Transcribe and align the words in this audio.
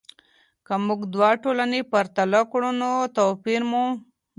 که 0.65 0.73
موږ 0.85 1.01
دوه 1.13 1.29
ټولنې 1.43 1.79
پرتله 1.91 2.41
کړو 2.51 2.69
نو 2.81 2.91
توپیر 3.17 3.61
مومو. 3.69 3.85